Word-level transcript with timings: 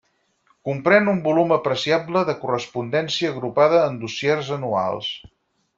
Comprèn 0.69 1.11
un 1.11 1.19
volum 1.27 1.53
apreciable 1.57 2.23
de 2.31 2.37
correspondència 2.47 3.35
agrupada 3.35 3.87
en 3.91 4.05
dossiers 4.07 4.55
anuals. 4.59 5.17